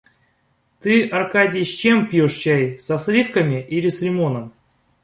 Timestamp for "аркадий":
1.09-1.63